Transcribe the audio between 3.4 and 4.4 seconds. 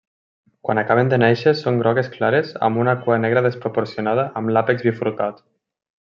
desproporcionada